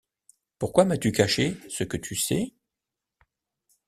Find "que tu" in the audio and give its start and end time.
1.83-2.15